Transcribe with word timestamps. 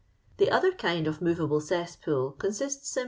"The 0.39 0.49
other 0.49 0.71
kind 0.71 1.05
of 1.05 1.21
movable 1.21 1.61
cesspool 1.61 2.31
con 2.31 2.49
sists 2.49 2.85
sim. 2.85 2.99